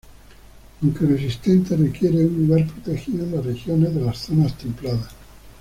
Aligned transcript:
Aunque 0.81 1.05
resistente, 1.05 1.75
requiere 1.77 2.25
un 2.25 2.47
lugar 2.47 2.65
protegido 2.65 3.23
en 3.23 3.35
las 3.35 3.45
regiones 3.45 3.93
de 3.93 4.01
las 4.01 4.17
zonas 4.17 4.57
templadas. 4.57 5.09